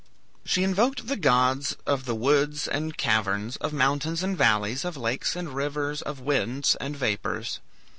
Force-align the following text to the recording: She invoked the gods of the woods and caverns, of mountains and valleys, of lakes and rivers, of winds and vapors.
She 0.43 0.63
invoked 0.63 1.05
the 1.05 1.15
gods 1.15 1.75
of 1.85 2.05
the 2.05 2.15
woods 2.15 2.67
and 2.67 2.97
caverns, 2.97 3.57
of 3.57 3.71
mountains 3.71 4.23
and 4.23 4.35
valleys, 4.35 4.83
of 4.83 4.97
lakes 4.97 5.35
and 5.35 5.53
rivers, 5.53 6.01
of 6.01 6.19
winds 6.19 6.75
and 6.77 6.97
vapors. 6.97 7.59